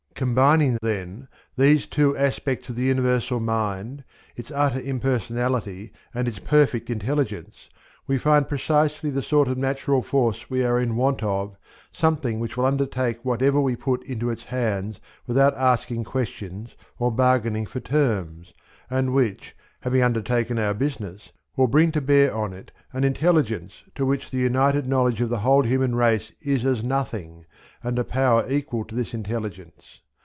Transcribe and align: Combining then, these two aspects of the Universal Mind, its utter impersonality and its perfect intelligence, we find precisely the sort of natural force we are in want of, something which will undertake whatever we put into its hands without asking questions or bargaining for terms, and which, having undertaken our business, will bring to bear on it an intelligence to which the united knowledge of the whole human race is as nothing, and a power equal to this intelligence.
Combining 0.13 0.77
then, 0.83 1.27
these 1.57 1.87
two 1.87 2.15
aspects 2.15 2.69
of 2.69 2.75
the 2.75 2.83
Universal 2.83 3.39
Mind, 3.39 4.03
its 4.35 4.51
utter 4.53 4.79
impersonality 4.79 5.91
and 6.13 6.27
its 6.27 6.37
perfect 6.37 6.91
intelligence, 6.91 7.69
we 8.05 8.19
find 8.19 8.47
precisely 8.47 9.09
the 9.09 9.23
sort 9.23 9.47
of 9.47 9.57
natural 9.57 10.03
force 10.03 10.47
we 10.47 10.63
are 10.63 10.79
in 10.79 10.95
want 10.95 11.23
of, 11.23 11.57
something 11.91 12.39
which 12.39 12.55
will 12.55 12.67
undertake 12.67 13.25
whatever 13.25 13.59
we 13.59 13.75
put 13.75 14.03
into 14.03 14.29
its 14.29 14.43
hands 14.43 14.99
without 15.25 15.57
asking 15.57 16.03
questions 16.03 16.75
or 16.99 17.11
bargaining 17.11 17.65
for 17.65 17.79
terms, 17.79 18.53
and 18.91 19.15
which, 19.15 19.55
having 19.79 20.03
undertaken 20.03 20.59
our 20.59 20.75
business, 20.75 21.31
will 21.55 21.67
bring 21.67 21.91
to 21.91 21.99
bear 21.99 22.31
on 22.33 22.53
it 22.53 22.69
an 22.93 23.03
intelligence 23.03 23.83
to 23.95 24.05
which 24.05 24.29
the 24.29 24.37
united 24.37 24.85
knowledge 24.85 25.19
of 25.19 25.29
the 25.29 25.39
whole 25.39 25.63
human 25.63 25.95
race 25.95 26.31
is 26.43 26.63
as 26.63 26.83
nothing, 26.83 27.43
and 27.83 27.97
a 27.97 28.03
power 28.03 28.45
equal 28.51 28.85
to 28.85 28.93
this 28.93 29.15
intelligence. 29.15 29.97